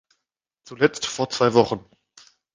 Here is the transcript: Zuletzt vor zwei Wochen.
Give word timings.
Zuletzt 0.63 1.05
vor 1.05 1.29
zwei 1.29 1.53
Wochen. 1.53 1.85